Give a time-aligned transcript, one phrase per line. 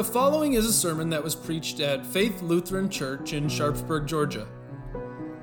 [0.00, 4.48] The following is a sermon that was preached at Faith Lutheran Church in Sharpsburg, Georgia.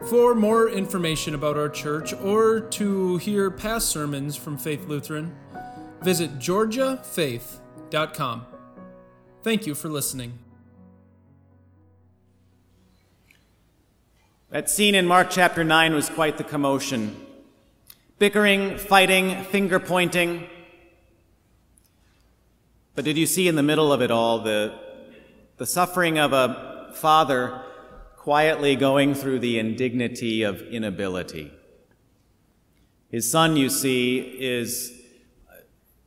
[0.09, 5.35] For more information about our church or to hear past sermons from Faith Lutheran,
[6.01, 8.46] visit georgiafaith.com.
[9.43, 10.39] Thank you for listening.
[14.50, 17.15] That scene in Mark chapter 9 was quite the commotion.
[18.18, 20.50] Bickering, fighting, finger pointing.
[22.97, 24.74] But did you see in the middle of it all the,
[25.57, 27.61] the suffering of a father
[28.15, 31.54] quietly going through the indignity of inability?
[33.11, 35.00] His son, you see, is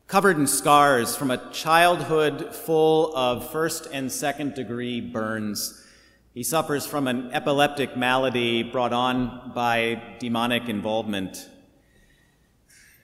[0.08, 5.86] covered in scars from a childhood full of first and second degree burns.
[6.34, 11.48] He suffers from an epileptic malady brought on by demonic involvement.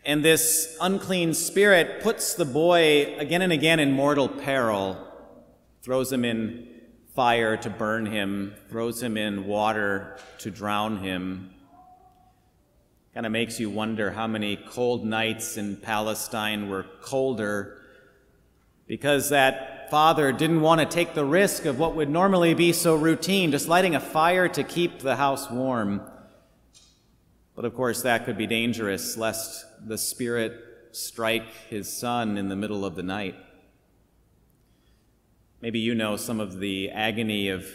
[0.07, 4.97] And this unclean spirit puts the boy again and again in mortal peril,
[5.83, 6.69] throws him in
[7.17, 11.51] fire to burn him, throws him in water to drown him.
[13.15, 17.83] Kind of makes you wonder how many cold nights in Palestine were colder
[18.87, 22.95] because that father didn't want to take the risk of what would normally be so
[22.95, 26.01] routine, just lighting a fire to keep the house warm.
[27.57, 30.63] But of course, that could be dangerous, lest the Spirit
[30.93, 33.35] strike his son in the middle of the night.
[35.63, 37.67] Maybe you know some of the agony of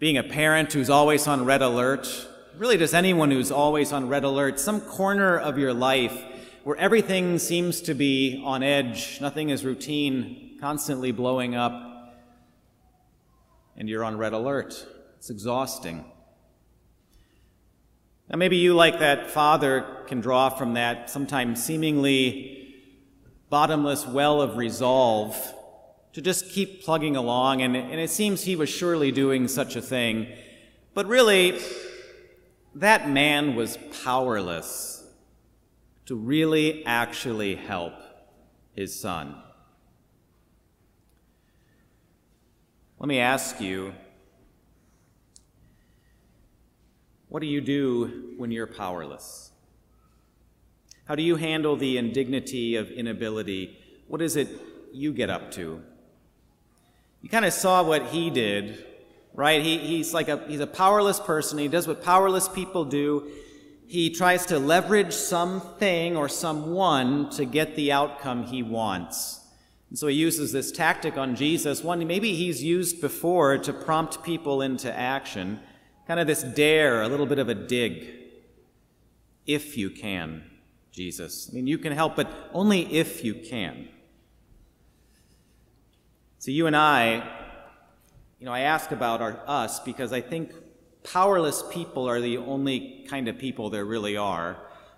[0.00, 2.28] being a parent who's always on red alert.
[2.58, 6.24] Really, just anyone who's always on red alert, some corner of your life
[6.64, 12.18] where everything seems to be on edge, nothing is routine, constantly blowing up,
[13.76, 14.86] and you're on red alert.
[15.16, 16.04] It's exhausting.
[18.30, 22.76] Now, maybe you, like that father, can draw from that sometimes seemingly
[23.48, 25.36] bottomless well of resolve
[26.12, 29.82] to just keep plugging along, and, and it seems he was surely doing such a
[29.82, 30.28] thing.
[30.94, 31.58] But really,
[32.76, 35.02] that man was powerless
[36.06, 37.94] to really actually help
[38.76, 39.42] his son.
[43.00, 43.92] Let me ask you
[47.30, 49.52] What do you do when you're powerless?
[51.04, 53.78] How do you handle the indignity of inability?
[54.08, 54.48] What is it
[54.92, 55.80] you get up to?
[57.22, 58.84] You kind of saw what he did,
[59.32, 59.62] right?
[59.62, 61.56] He, he's like a, he's a powerless person.
[61.58, 63.30] He does what powerless people do.
[63.86, 69.38] He tries to leverage something or someone to get the outcome he wants.
[69.88, 74.24] And so he uses this tactic on Jesus, one maybe he's used before to prompt
[74.24, 75.60] people into action
[76.10, 78.08] kind of this dare, a little bit of a dig.
[79.46, 80.42] If you can,
[80.90, 81.48] Jesus.
[81.48, 83.86] I mean, you can help, but only if you can.
[86.40, 87.22] So, you and I,
[88.40, 90.52] you know, I ask about our, us because I think
[91.04, 94.56] powerless people are the only kind of people there really are.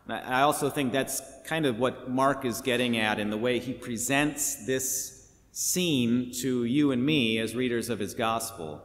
[0.09, 3.59] And I also think that's kind of what Mark is getting at in the way
[3.59, 8.83] he presents this scene to you and me as readers of his gospel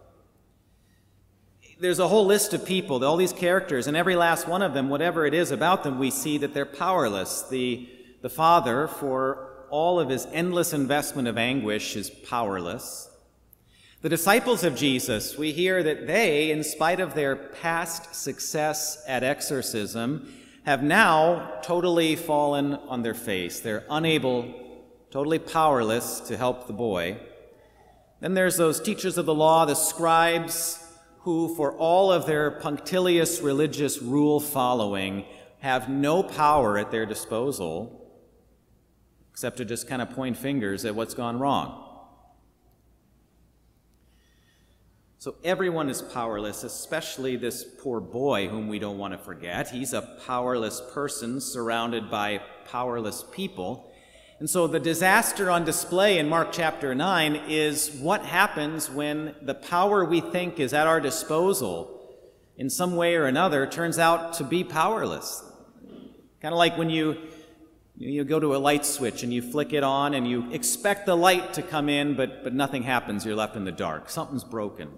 [1.80, 4.90] there's a whole list of people, all these characters, and every last one of them,
[4.90, 7.44] whatever it is about them, we see that they're powerless.
[7.44, 7.88] The,
[8.22, 13.10] the Father, for all of his endless investment of anguish, is powerless.
[14.02, 19.24] The disciples of Jesus, we hear that they, in spite of their past success at
[19.24, 20.34] exorcism,
[20.66, 23.60] have now totally fallen on their face.
[23.60, 24.54] They're unable,
[25.12, 27.18] totally powerless to help the boy.
[28.20, 30.84] Then there's those teachers of the law, the scribes,
[31.28, 35.26] who, for all of their punctilious religious rule following,
[35.60, 38.10] have no power at their disposal
[39.34, 41.84] except to just kind of point fingers at what's gone wrong.
[45.18, 49.70] So everyone is powerless, especially this poor boy whom we don't want to forget.
[49.70, 52.40] He's a powerless person surrounded by
[52.72, 53.92] powerless people.
[54.40, 59.56] And so the disaster on display in Mark chapter 9 is what happens when the
[59.56, 62.00] power we think is at our disposal
[62.56, 65.44] in some way or another turns out to be powerless.
[66.40, 67.18] Kind of like when you
[68.00, 71.18] you go to a light switch and you flick it on and you expect the
[71.18, 73.26] light to come in, but, but nothing happens.
[73.26, 74.12] You're left in the dark.
[74.12, 74.90] Something's broken.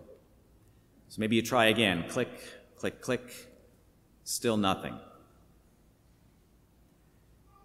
[1.08, 2.04] So maybe you try again.
[2.10, 2.28] Click,
[2.76, 3.48] click, click.
[4.26, 5.00] Still nothing.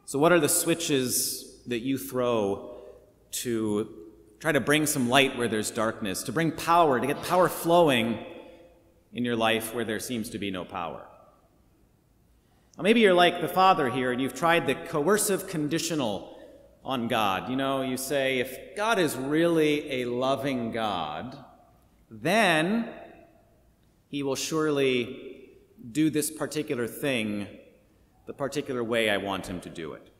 [0.04, 2.76] So, what are the switches that you throw
[3.30, 3.88] to
[4.38, 8.24] try to bring some light where there's darkness, to bring power, to get power flowing
[9.12, 11.06] in your life where there seems to be no power.
[12.76, 16.38] Well, maybe you're like the father here and you've tried the coercive conditional
[16.84, 17.48] on God.
[17.48, 21.38] You know, you say, if God is really a loving God,
[22.10, 22.88] then
[24.08, 25.50] he will surely
[25.90, 27.46] do this particular thing
[28.26, 30.10] the particular way I want him to do it.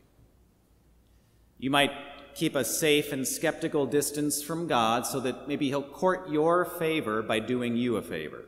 [1.57, 1.91] You might
[2.35, 7.21] keep a safe and skeptical distance from God so that maybe he'll court your favor
[7.21, 8.43] by doing you a favor.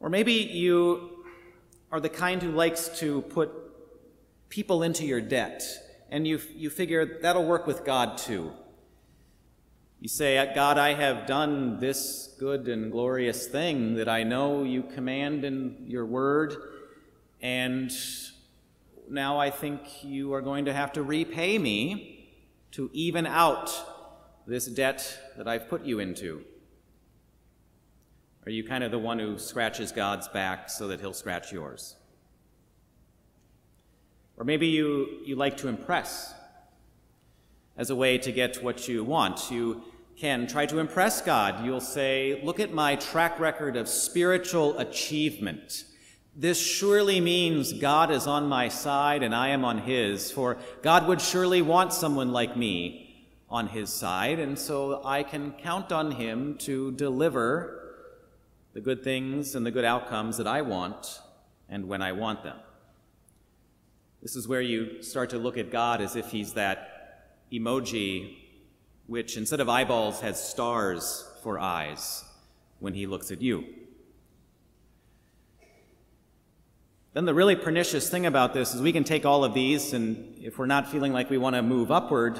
[0.00, 1.24] Or maybe you
[1.92, 3.50] are the kind who likes to put
[4.48, 5.62] people into your debt,
[6.10, 8.52] and you, you figure that'll work with God too.
[10.00, 14.62] You say, uh, God, I have done this good and glorious thing that I know
[14.62, 16.54] you command in your word,
[17.40, 17.90] and
[19.10, 22.28] now I think you are going to have to repay me
[22.72, 23.72] to even out
[24.46, 26.44] this debt that I've put you into.
[28.44, 31.96] Are you kind of the one who scratches God's back so that he'll scratch yours?
[34.36, 36.34] Or maybe you, you like to impress
[37.76, 39.50] as a way to get what you want.
[39.50, 39.82] You
[40.16, 41.64] can try to impress God.
[41.64, 45.84] You'll say, Look at my track record of spiritual achievement.
[46.38, 51.08] This surely means God is on my side and I am on his, for God
[51.08, 56.10] would surely want someone like me on his side, and so I can count on
[56.10, 57.94] him to deliver
[58.74, 61.20] the good things and the good outcomes that I want
[61.70, 62.58] and when I want them.
[64.20, 68.36] This is where you start to look at God as if he's that emoji
[69.06, 72.24] which, instead of eyeballs, has stars for eyes
[72.80, 73.64] when he looks at you.
[77.16, 80.36] Then the really pernicious thing about this is we can take all of these, and
[80.38, 82.38] if we're not feeling like we want to move upward,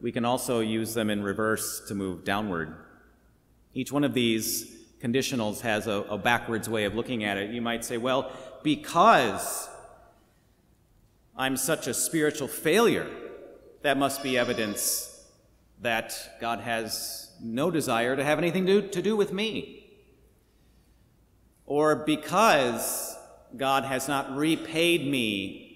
[0.00, 2.74] we can also use them in reverse to move downward.
[3.74, 7.50] Each one of these conditionals has a, a backwards way of looking at it.
[7.50, 8.32] You might say, well,
[8.62, 9.68] because
[11.36, 13.10] I'm such a spiritual failure,
[13.82, 15.22] that must be evidence
[15.82, 19.86] that God has no desire to have anything to, to do with me.
[21.66, 23.17] Or because
[23.56, 25.68] God has not repaid me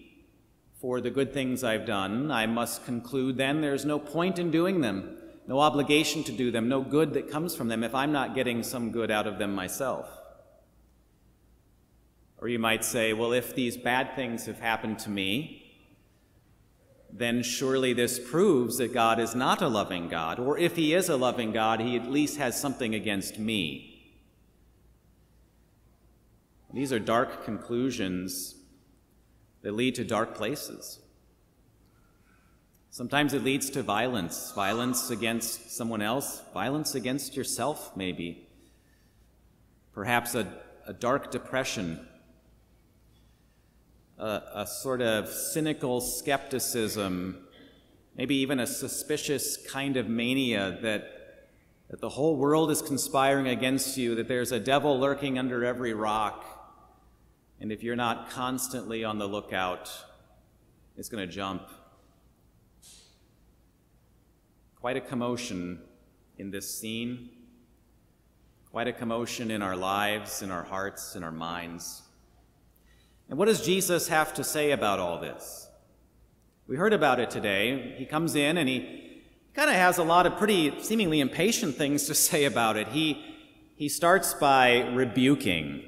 [0.80, 4.80] for the good things I've done, I must conclude then there's no point in doing
[4.80, 5.16] them,
[5.46, 8.64] no obligation to do them, no good that comes from them if I'm not getting
[8.64, 10.08] some good out of them myself.
[12.38, 15.62] Or you might say, well, if these bad things have happened to me,
[17.12, 20.40] then surely this proves that God is not a loving God.
[20.40, 23.91] Or if he is a loving God, he at least has something against me.
[26.72, 28.54] These are dark conclusions
[29.62, 31.00] that lead to dark places.
[32.90, 38.48] Sometimes it leads to violence violence against someone else, violence against yourself, maybe.
[39.92, 40.46] Perhaps a,
[40.86, 42.06] a dark depression
[44.22, 47.38] a, a sort of cynical skepticism,
[48.16, 51.48] maybe even a suspicious kind of mania that,
[51.90, 55.92] that the whole world is conspiring against you, that there's a devil lurking under every
[55.92, 56.44] rock,
[57.62, 59.88] and if you're not constantly on the lookout,
[60.96, 61.62] it's going to jump.
[64.80, 65.78] Quite a commotion
[66.38, 67.30] in this scene,
[68.72, 72.02] quite a commotion in our lives, in our hearts, in our minds.
[73.28, 75.68] And what does Jesus have to say about all this?
[76.66, 77.94] We heard about it today.
[77.96, 79.22] He comes in and he
[79.54, 82.88] kind of has a lot of pretty seemingly impatient things to say about it.
[82.88, 83.24] He,
[83.76, 85.84] he starts by rebuking.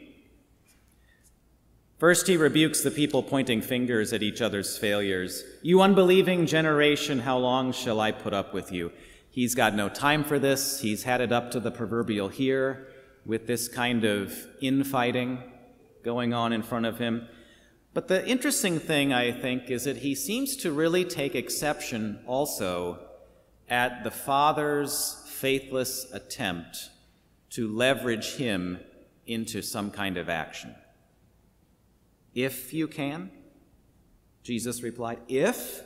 [1.99, 5.45] First, he rebukes the people pointing fingers at each other's failures.
[5.63, 8.91] You unbelieving generation, how long shall I put up with you?
[9.31, 10.81] He's got no time for this.
[10.81, 12.89] He's had it up to the proverbial here
[13.25, 15.43] with this kind of infighting
[16.03, 17.29] going on in front of him.
[17.95, 22.99] But the interesting thing, I think, is that he seems to really take exception also
[23.69, 26.91] at the father's faithless attempt
[27.51, 28.81] to leverage him
[29.27, 30.75] into some kind of action.
[32.35, 33.31] If you can,
[34.43, 35.83] Jesus replied, if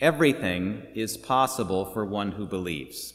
[0.00, 3.14] everything is possible for one who believes.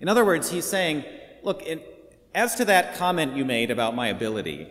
[0.00, 1.04] In other words, he's saying,
[1.42, 1.80] look, in,
[2.34, 4.68] as to that comment you made about my ability,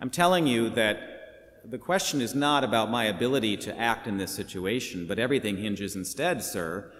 [0.00, 4.32] I'm telling you that the question is not about my ability to act in this
[4.32, 6.92] situation, but everything hinges instead, sir,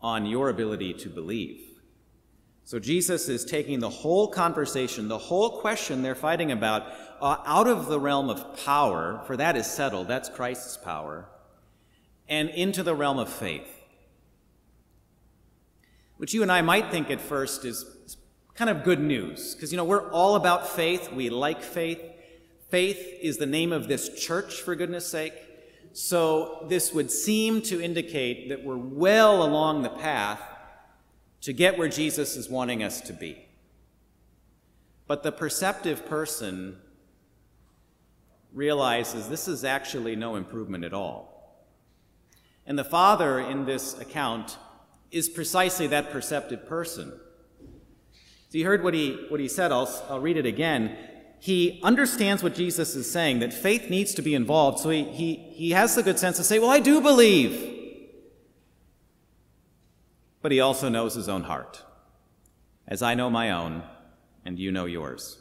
[0.00, 1.71] on your ability to believe.
[2.64, 6.86] So Jesus is taking the whole conversation, the whole question they're fighting about,
[7.20, 11.28] uh, out of the realm of power, for that is settled, that's Christ's power,
[12.28, 13.68] and into the realm of faith.
[16.18, 18.16] Which you and I might think at first is
[18.54, 22.00] kind of good news, because, you know, we're all about faith, we like faith.
[22.70, 25.34] Faith is the name of this church, for goodness sake.
[25.94, 30.40] So this would seem to indicate that we're well along the path
[31.42, 33.46] to get where Jesus is wanting us to be.
[35.06, 36.78] But the perceptive person
[38.52, 41.66] realizes this is actually no improvement at all.
[42.66, 44.56] And the father in this account
[45.10, 47.12] is precisely that perceptive person.
[48.48, 50.96] So you heard what he, what he said, I'll, I'll read it again.
[51.40, 54.78] He understands what Jesus is saying, that faith needs to be involved.
[54.78, 57.71] So he, he, he has the good sense to say, Well, I do believe.
[60.42, 61.82] But he also knows his own heart,
[62.86, 63.82] as I know my own,
[64.44, 65.38] and you know yours.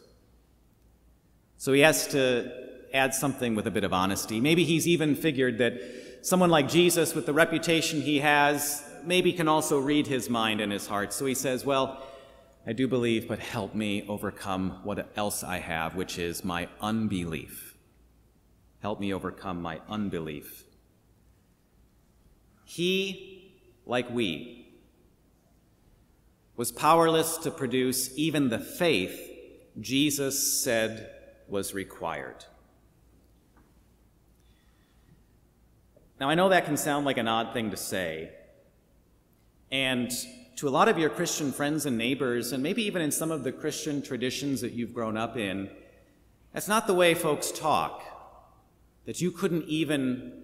[1.58, 2.52] So he has to
[2.94, 4.40] add something with a bit of honesty.
[4.40, 5.82] Maybe he's even figured that
[6.22, 10.72] someone like Jesus, with the reputation he has, maybe can also read his mind and
[10.72, 11.14] his heart.
[11.14, 12.04] So he says, Well,
[12.66, 17.76] I do believe, but help me overcome what else I have, which is my unbelief.
[18.82, 20.64] Help me overcome my unbelief.
[22.66, 23.54] He,
[23.86, 24.61] like we,
[26.62, 29.32] was powerless to produce even the faith
[29.80, 31.10] Jesus said
[31.48, 32.46] was required.
[36.20, 38.30] Now, I know that can sound like an odd thing to say,
[39.72, 40.12] and
[40.58, 43.44] to a lot of your Christian friends and neighbors, and maybe even in some of
[43.44, 45.68] the Christian traditions that you've grown up in,
[46.54, 48.04] that's not the way folks talk.
[49.06, 50.44] That you couldn't even,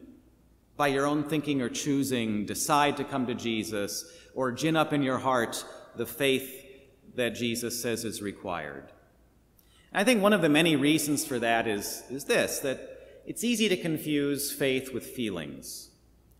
[0.77, 5.03] by your own thinking or choosing, decide to come to Jesus or gin up in
[5.03, 5.63] your heart
[5.97, 6.65] the faith
[7.15, 8.91] that Jesus says is required.
[9.93, 13.67] I think one of the many reasons for that is, is this that it's easy
[13.69, 15.89] to confuse faith with feelings.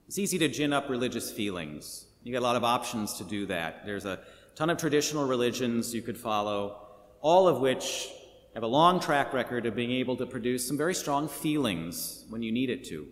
[0.08, 2.06] It's easy to gin up religious feelings.
[2.24, 3.86] You got a lot of options to do that.
[3.86, 4.20] There's a
[4.56, 6.78] ton of traditional religions you could follow,
[7.22, 8.10] all of which
[8.54, 12.42] have a long track record of being able to produce some very strong feelings when
[12.42, 13.08] you need it to.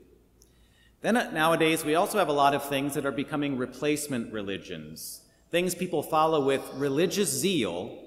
[1.02, 5.22] Then uh, nowadays, we also have a lot of things that are becoming replacement religions,
[5.52, 7.98] things people follow with religious zeal.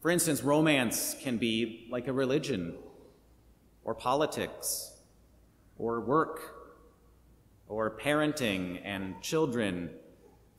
[0.00, 2.74] For instance, romance can be like a religion,
[3.84, 4.92] or politics,
[5.78, 6.56] or work,
[7.68, 9.90] or parenting and children,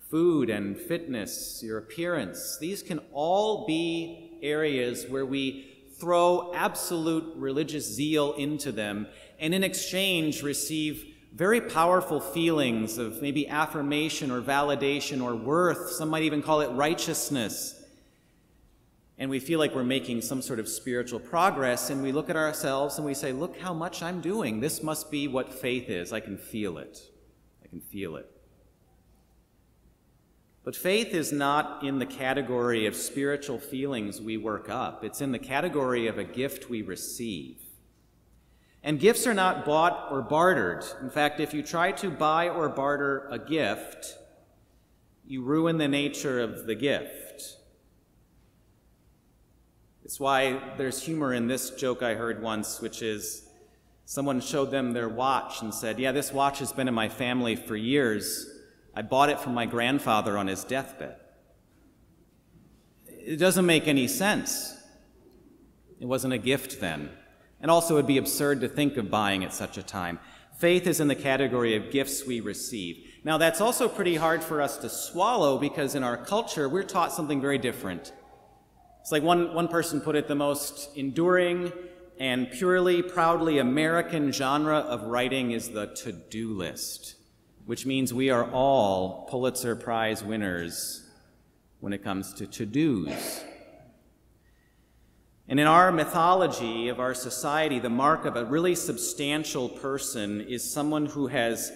[0.09, 2.57] food and fitness, your appearance.
[2.59, 5.67] These can all be areas where we
[5.99, 9.07] throw absolute religious zeal into them
[9.39, 15.91] and in exchange receive very powerful feelings of maybe affirmation or validation or worth.
[15.91, 17.77] Some might even call it righteousness.
[19.17, 22.35] And we feel like we're making some sort of spiritual progress, and we look at
[22.35, 24.59] ourselves and we say, Look how much I'm doing.
[24.59, 26.11] This must be what faith is.
[26.11, 26.99] I can feel it.
[27.63, 28.29] I can feel it.
[30.63, 35.31] But faith is not in the category of spiritual feelings we work up, it's in
[35.31, 37.60] the category of a gift we receive.
[38.83, 40.83] And gifts are not bought or bartered.
[41.01, 44.17] In fact, if you try to buy or barter a gift,
[45.25, 47.57] you ruin the nature of the gift.
[50.03, 53.47] It's why there's humor in this joke I heard once, which is
[54.05, 57.55] someone showed them their watch and said, Yeah, this watch has been in my family
[57.55, 58.45] for years.
[58.95, 61.15] I bought it from my grandfather on his deathbed.
[63.07, 64.75] It doesn't make any sense.
[65.99, 67.11] It wasn't a gift then.
[67.61, 70.19] And also, it would be absurd to think of buying at such a time.
[70.57, 73.07] Faith is in the category of gifts we receive.
[73.23, 77.13] Now, that's also pretty hard for us to swallow because in our culture, we're taught
[77.13, 78.11] something very different.
[79.01, 81.71] It's like one, one person put it the most enduring
[82.19, 87.15] and purely, proudly American genre of writing is the to do list
[87.65, 91.07] which means we are all Pulitzer Prize winners
[91.79, 93.43] when it comes to to dos.
[95.51, 100.63] And in our mythology of our society, the mark of a really substantial person is
[100.63, 101.73] someone who has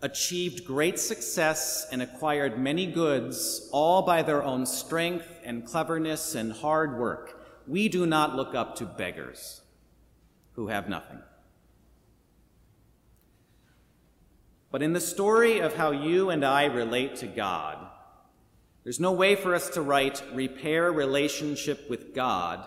[0.00, 6.52] achieved great success and acquired many goods, all by their own strength and cleverness and
[6.52, 7.44] hard work.
[7.66, 9.60] We do not look up to beggars
[10.52, 11.18] who have nothing.
[14.70, 17.88] But in the story of how you and I relate to God,
[18.84, 22.64] there's no way for us to write repair relationship with God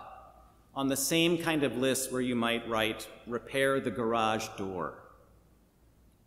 [0.76, 4.96] on the same kind of list where you might write repair the garage door.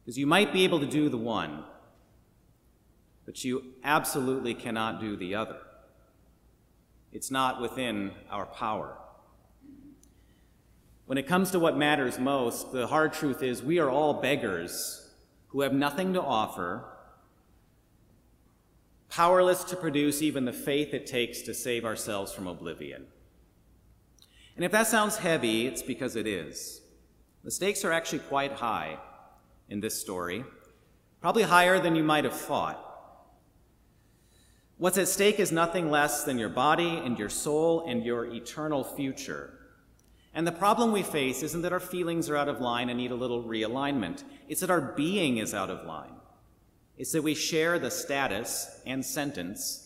[0.05, 1.65] Because you might be able to do the one,
[3.25, 5.59] but you absolutely cannot do the other.
[7.13, 8.97] It's not within our power.
[11.07, 15.11] When it comes to what matters most, the hard truth is we are all beggars
[15.49, 16.85] who have nothing to offer,
[19.09, 23.07] powerless to produce even the faith it takes to save ourselves from oblivion.
[24.57, 26.81] And if that sounds heavy, it's because it is.
[27.45, 28.99] The stakes are actually quite high.
[29.69, 30.45] in this story,
[31.21, 32.83] probably higher than you might have thought.
[34.79, 38.85] What's at stake is nothing less than your body and your soul and your eternal
[38.85, 39.53] future.
[40.35, 43.11] And the problem we face isn't that our feelings are out of line and need
[43.11, 46.15] a little realignment, it's that our being is out of line.
[46.99, 49.86] It's that we share the status and sentence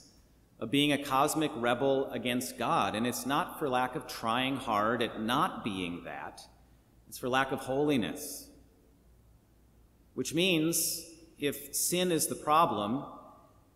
[0.60, 2.94] of being a cosmic rebel against God.
[2.94, 6.42] And it's not for lack of trying hard at not being that,
[7.08, 8.48] it's for lack of holiness.
[10.14, 11.02] Which means
[11.38, 13.04] if sin is the problem,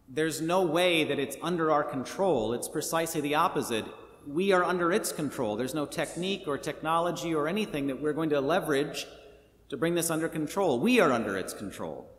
[0.08, 2.52] there's no way that it's under our control.
[2.52, 3.86] It's precisely the opposite.
[4.26, 5.56] We are under its control.
[5.56, 9.06] There's no technique or technology or anything that we're going to leverage
[9.70, 10.78] to bring this under control.
[10.78, 12.10] We are under its control.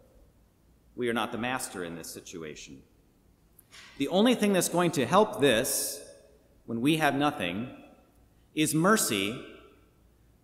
[0.95, 2.81] We are not the master in this situation.
[3.97, 6.01] The only thing that's going to help this,
[6.65, 7.69] when we have nothing,
[8.53, 9.43] is mercy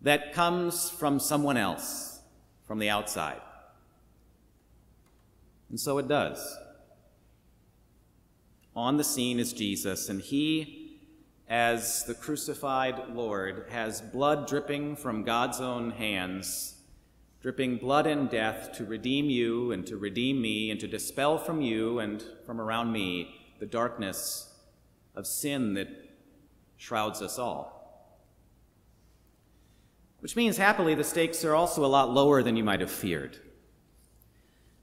[0.00, 2.20] that comes from someone else,
[2.66, 3.40] from the outside.
[5.70, 6.56] And so it does.
[8.74, 10.98] On the scene is Jesus, and he,
[11.48, 16.74] as the crucified Lord, has blood dripping from God's own hands,
[17.42, 21.60] dripping blood and death to redeem you and to redeem me and to dispel from
[21.60, 24.54] you and from around me the darkness
[25.16, 25.88] of sin that
[26.76, 27.82] shrouds us all.
[30.20, 33.38] Which means, happily, the stakes are also a lot lower than you might have feared.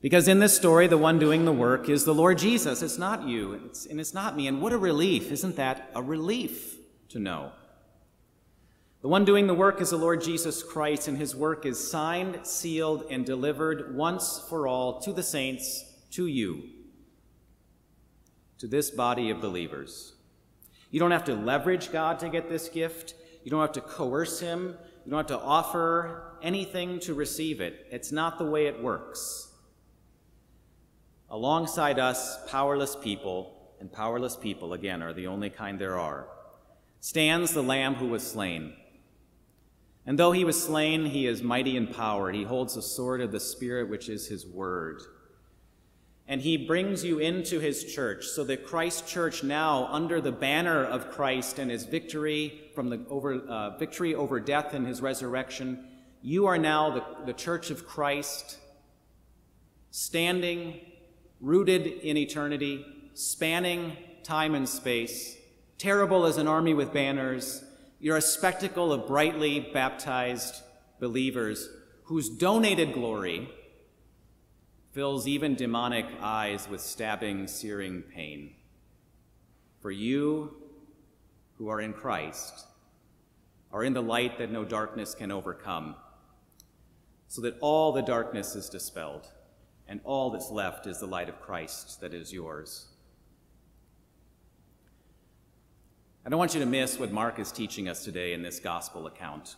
[0.01, 2.81] Because in this story, the one doing the work is the Lord Jesus.
[2.81, 4.47] It's not you, it's, and it's not me.
[4.47, 5.31] And what a relief.
[5.31, 6.75] Isn't that a relief
[7.09, 7.53] to know?
[9.01, 12.39] The one doing the work is the Lord Jesus Christ, and his work is signed,
[12.43, 16.63] sealed, and delivered once for all to the saints, to you,
[18.57, 20.15] to this body of believers.
[20.91, 23.13] You don't have to leverage God to get this gift.
[23.45, 24.75] You don't have to coerce him.
[25.05, 27.87] You don't have to offer anything to receive it.
[27.91, 29.53] It's not the way it works.
[31.29, 36.27] Alongside us, powerless people, and powerless people, again, are the only kind there are,
[36.99, 38.73] stands the Lamb who was slain.
[40.09, 42.31] And though he was slain, he is mighty in power.
[42.31, 45.03] He holds the sword of the Spirit, which is his word.
[46.27, 50.83] And he brings you into his church, so that Christ's church now, under the banner
[50.83, 55.85] of Christ and his victory from the over, uh, victory over death and his resurrection,
[56.23, 58.57] you are now the, the church of Christ,
[59.91, 60.79] standing
[61.39, 65.37] rooted in eternity, spanning time and space,
[65.77, 67.63] terrible as an army with banners.
[67.99, 70.63] You're a spectacle of brightly baptized
[70.99, 71.67] believers
[72.05, 73.49] whose donated glory
[74.93, 78.55] fills even demonic eyes with stabbing, searing pain.
[79.81, 80.55] For you
[81.57, 82.65] who are in Christ
[83.71, 85.95] are in the light that no darkness can overcome,
[87.27, 89.27] so that all the darkness is dispelled
[89.89, 92.87] and all that's left is the light of Christ that is yours.
[96.29, 99.07] I don't want you to miss what Mark is teaching us today in this gospel
[99.07, 99.55] account.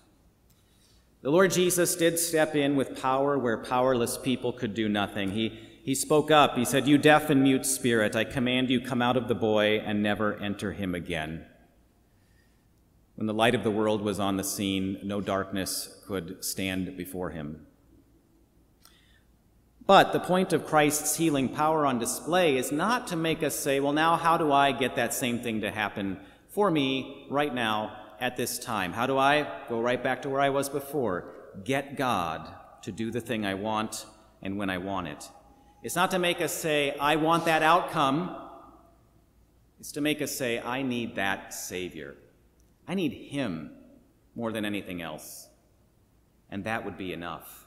[1.21, 5.31] The Lord Jesus did step in with power where powerless people could do nothing.
[5.31, 6.55] He, he spoke up.
[6.55, 9.79] He said, You deaf and mute spirit, I command you, come out of the boy
[9.79, 11.45] and never enter him again.
[13.15, 17.31] When the light of the world was on the scene, no darkness could stand before
[17.31, 17.67] him.
[19.85, 23.81] But the point of Christ's healing power on display is not to make us say,
[23.81, 26.17] well, now how do I get that same thing to happen
[26.51, 28.93] for me right now at this time?
[28.93, 31.33] How do I go right back to where I was before?
[31.63, 32.47] Get God
[32.83, 34.05] to do the thing I want
[34.41, 35.29] and when I want it.
[35.83, 38.37] It's not to make us say, I want that outcome.
[39.79, 42.15] It's to make us say, I need that Savior.
[42.87, 43.71] I need Him
[44.35, 45.47] more than anything else.
[46.49, 47.65] And that would be enough.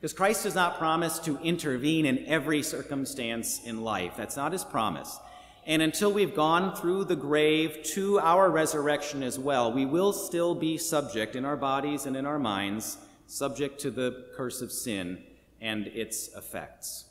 [0.00, 4.14] Because Christ does not promise to intervene in every circumstance in life.
[4.16, 5.16] That's not his promise.
[5.64, 10.56] And until we've gone through the grave to our resurrection as well, we will still
[10.56, 12.98] be subject in our bodies and in our minds,
[13.28, 15.22] subject to the curse of sin
[15.60, 17.04] and its effects.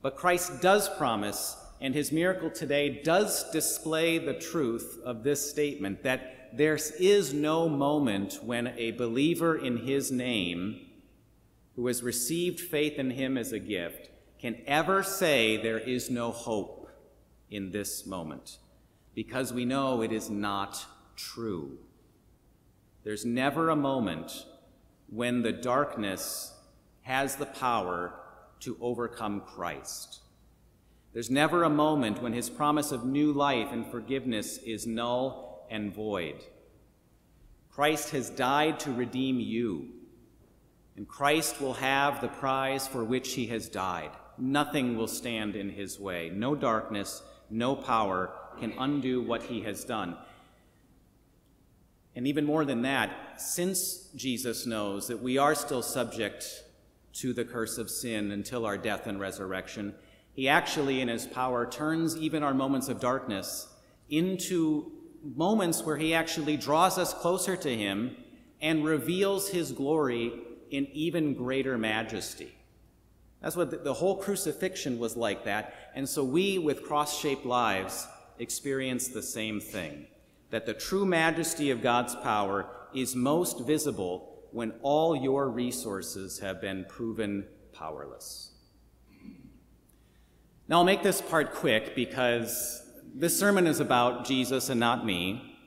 [0.00, 6.02] But Christ does promise, and his miracle today does display the truth of this statement
[6.04, 10.80] that there is no moment when a believer in his name
[11.76, 14.08] who has received faith in him as a gift
[14.40, 16.77] can ever say there is no hope
[17.50, 18.58] in this moment
[19.14, 20.84] because we know it is not
[21.16, 21.78] true.
[23.04, 24.46] There's never a moment
[25.08, 26.54] when the darkness
[27.02, 28.14] has the power
[28.60, 30.20] to overcome Christ.
[31.12, 35.94] There's never a moment when his promise of new life and forgiveness is null and
[35.94, 36.44] void.
[37.70, 39.88] Christ has died to redeem you
[40.98, 44.10] and Christ will have the prize for which he has died.
[44.36, 46.28] Nothing will stand in his way.
[46.28, 50.16] No darkness, no power can undo what he has done.
[52.14, 56.64] And even more than that, since Jesus knows that we are still subject
[57.14, 59.94] to the curse of sin until our death and resurrection,
[60.32, 63.68] he actually, in his power, turns even our moments of darkness
[64.08, 64.90] into
[65.22, 68.16] moments where he actually draws us closer to him
[68.60, 70.32] and reveals his glory
[70.70, 72.52] in even greater majesty.
[73.40, 75.74] That's what the, whole crucifixion was like that.
[75.94, 78.06] And so we, with cross shaped lives,
[78.38, 80.06] experience the same thing
[80.50, 86.60] that the true majesty of God's power is most visible when all your resources have
[86.60, 88.52] been proven powerless.
[90.68, 92.82] Now, I'll make this part quick because
[93.14, 95.57] this sermon is about Jesus and not me.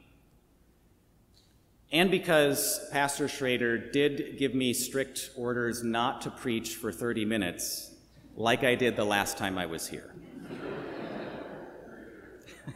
[1.91, 7.93] And because Pastor Schrader did give me strict orders not to preach for 30 minutes,
[8.37, 10.15] like I did the last time I was here.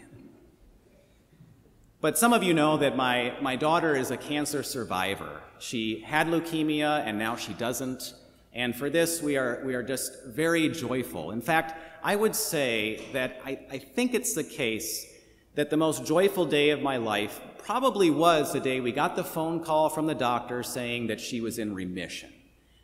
[2.01, 5.41] but some of you know that my, my daughter is a cancer survivor.
[5.60, 8.15] She had leukemia and now she doesn't.
[8.54, 11.32] And for this, we are, we are just very joyful.
[11.32, 15.08] In fact, I would say that I, I think it's the case
[15.55, 19.23] that the most joyful day of my life probably was the day we got the
[19.23, 22.31] phone call from the doctor saying that she was in remission.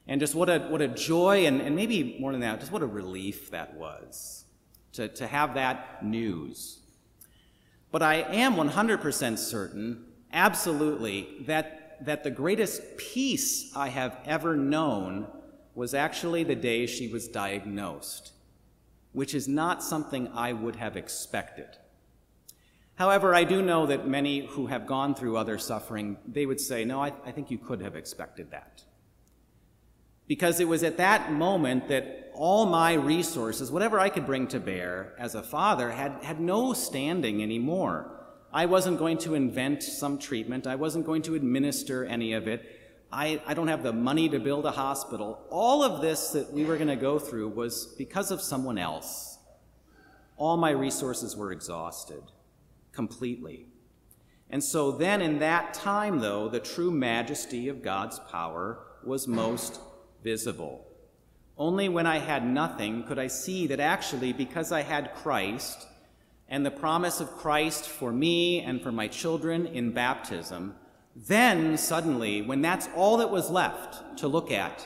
[0.08, 2.82] And just what a, what a joy, and, and maybe more than that, just what
[2.82, 4.46] a relief that was
[4.94, 6.80] to, to have that news.
[7.92, 15.28] But I am 100% certain, absolutely, that, that the greatest peace I have ever known
[15.76, 18.32] was actually the day she was diagnosed,
[19.12, 21.78] which is not something I would have expected.
[22.96, 26.86] However, I do know that many who have gone through other suffering, they would say,
[26.86, 28.84] no, I, I think you could have expected that.
[30.28, 34.60] Because it was at that moment that all my resources, whatever I could bring to
[34.60, 38.12] bear as a father, had, had no standing anymore.
[38.54, 40.68] I wasn't going to invent some treatment.
[40.68, 42.80] I wasn't going to administer any of it.
[43.12, 45.40] I, I don't have the money to build a hospital.
[45.50, 49.38] All of this that we were going to go through was because of someone else.
[50.38, 52.24] All my resources were exhausted
[52.92, 53.68] completely.
[54.50, 59.80] And so then, in that time, though, the true majesty of God's power was most
[60.24, 60.86] visible.
[61.58, 65.88] Only when I had nothing could I see that actually, because I had Christ
[66.50, 70.76] and the promise of Christ for me and for my children in baptism,
[71.16, 74.86] then suddenly, when that's all that was left to look at,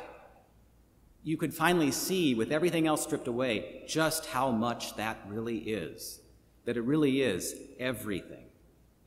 [1.23, 6.19] you could finally see, with everything else stripped away, just how much that really is
[6.65, 8.45] that it really is everything.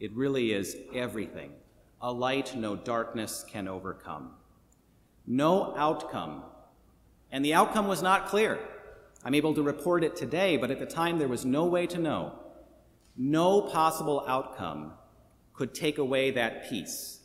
[0.00, 1.52] It really is everything.
[2.00, 4.30] A light no darkness can overcome.
[5.26, 6.44] No outcome.
[7.30, 8.58] And the outcome was not clear.
[9.24, 11.98] I'm able to report it today, but at the time there was no way to
[11.98, 12.32] know.
[13.16, 14.92] No possible outcome
[15.52, 17.18] could take away that peace.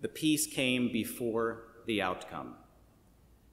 [0.00, 2.56] The peace came before the outcome.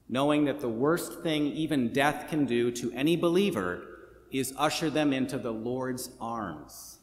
[0.10, 3.89] Knowing that the worst thing even death can do to any believer
[4.32, 7.00] is usher them into the Lord's arms.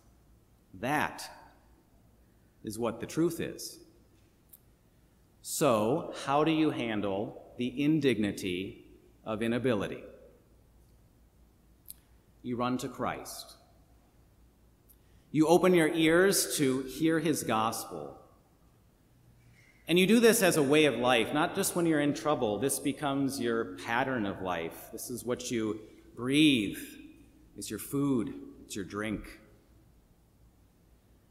[0.81, 1.29] That
[2.65, 3.79] is what the truth is.
[5.43, 8.85] So, how do you handle the indignity
[9.25, 10.03] of inability?
[12.43, 13.55] You run to Christ.
[15.31, 18.19] You open your ears to hear his gospel.
[19.89, 22.59] And you do this as a way of life, not just when you're in trouble.
[22.59, 24.89] This becomes your pattern of life.
[24.93, 25.81] This is what you
[26.17, 26.79] breathe
[27.57, 29.41] it's your food, it's your drink.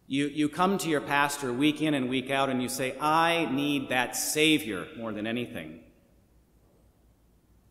[0.07, 3.47] You, you come to your pastor week in and week out and you say, I
[3.51, 5.79] need that Savior more than anything.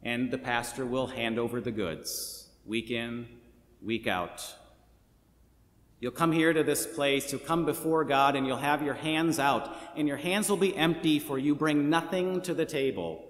[0.02, 3.28] And the pastor will hand over the goods week in,
[3.82, 4.54] week out.
[6.00, 9.38] You'll come here to this place, you'll come before God, and you'll have your hands
[9.38, 13.24] out, and your hands will be empty, for you bring nothing to the table.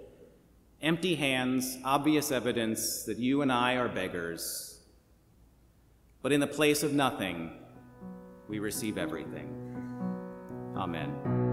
[0.83, 4.74] Empty hands, obvious evidence that you and I are beggars.
[6.25, 7.53] But in the place of nothing,
[8.49, 9.47] we receive everything.
[10.75, 11.44] Amen.